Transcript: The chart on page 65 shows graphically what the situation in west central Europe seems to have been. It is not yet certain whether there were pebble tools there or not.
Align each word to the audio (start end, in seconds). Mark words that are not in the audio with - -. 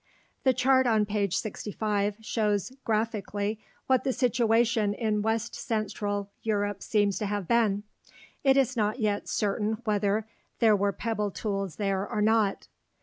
The 0.43 0.53
chart 0.53 0.87
on 0.87 1.05
page 1.05 1.35
65 1.35 2.17
shows 2.21 2.71
graphically 2.83 3.59
what 3.85 4.03
the 4.03 4.11
situation 4.11 4.95
in 4.95 5.21
west 5.21 5.53
central 5.53 6.31
Europe 6.41 6.81
seems 6.81 7.19
to 7.19 7.27
have 7.27 7.47
been. 7.47 7.83
It 8.43 8.57
is 8.57 8.75
not 8.75 8.97
yet 8.99 9.29
certain 9.29 9.73
whether 9.83 10.25
there 10.57 10.75
were 10.75 10.91
pebble 10.91 11.29
tools 11.29 11.75
there 11.75 12.09
or 12.11 12.19
not. 12.23 12.67